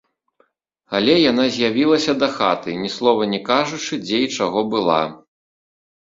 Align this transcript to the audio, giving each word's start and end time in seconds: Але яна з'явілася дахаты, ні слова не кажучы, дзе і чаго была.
Але 0.99 1.13
яна 1.31 1.43
з'явілася 1.57 2.15
дахаты, 2.23 2.69
ні 2.85 2.89
слова 2.93 3.27
не 3.33 3.39
кажучы, 3.49 3.99
дзе 4.07 4.17
і 4.23 4.31
чаго 4.39 4.63
была. 4.73 4.97